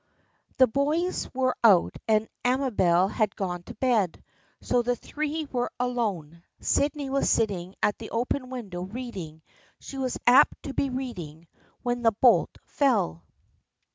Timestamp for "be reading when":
10.73-12.01